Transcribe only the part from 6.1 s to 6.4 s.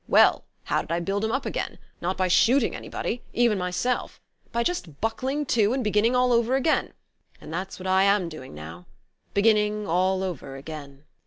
all